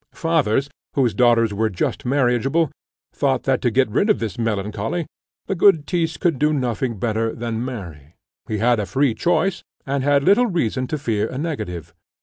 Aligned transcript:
Fathers, 0.15 0.67
whose 0.95 1.13
daughters 1.13 1.53
were 1.53 1.69
just 1.69 2.05
marriageable, 2.07 2.71
thought 3.13 3.43
that 3.43 3.61
to 3.61 3.69
get 3.69 3.87
rid 3.91 4.09
of 4.09 4.17
this 4.17 4.35
melancholy, 4.39 5.05
the 5.45 5.53
good 5.53 5.85
Tyss 5.85 6.17
could 6.17 6.39
do 6.39 6.51
nothing 6.51 6.97
better 6.97 7.35
than 7.35 7.63
marry; 7.63 8.15
he 8.47 8.57
had 8.57 8.79
a 8.79 8.87
free 8.87 9.13
choice, 9.13 9.61
and 9.85 10.03
had 10.03 10.23
little 10.23 10.47
reason 10.47 10.87
to 10.87 10.97
fear 10.97 11.27
a 11.27 11.37
negative. 11.37 11.93